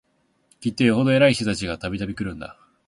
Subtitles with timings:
[0.61, 2.57] きっとよほど偉い人たちが、度々来るんだ